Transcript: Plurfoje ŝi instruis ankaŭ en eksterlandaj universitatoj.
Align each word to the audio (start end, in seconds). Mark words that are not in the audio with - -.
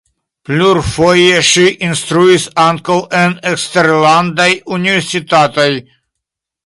Plurfoje 0.49 1.43
ŝi 1.49 1.65
instruis 1.87 2.45
ankaŭ 2.63 2.97
en 3.21 3.37
eksterlandaj 3.51 4.49
universitatoj. 4.79 5.69